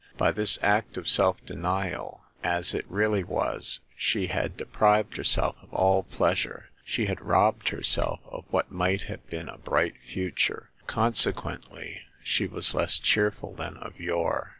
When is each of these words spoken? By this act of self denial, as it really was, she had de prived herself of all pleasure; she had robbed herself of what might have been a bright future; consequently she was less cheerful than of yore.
By 0.17 0.31
this 0.31 0.57
act 0.63 0.97
of 0.97 1.07
self 1.07 1.45
denial, 1.45 2.21
as 2.43 2.73
it 2.73 2.89
really 2.89 3.23
was, 3.23 3.81
she 3.95 4.25
had 4.29 4.57
de 4.57 4.65
prived 4.65 5.15
herself 5.15 5.57
of 5.61 5.71
all 5.71 6.01
pleasure; 6.01 6.71
she 6.83 7.05
had 7.05 7.21
robbed 7.21 7.69
herself 7.69 8.19
of 8.25 8.45
what 8.49 8.71
might 8.71 9.01
have 9.03 9.29
been 9.29 9.47
a 9.47 9.59
bright 9.59 9.93
future; 10.03 10.71
consequently 10.87 12.01
she 12.23 12.47
was 12.47 12.73
less 12.73 12.97
cheerful 12.97 13.53
than 13.53 13.77
of 13.77 13.99
yore. 13.99 14.49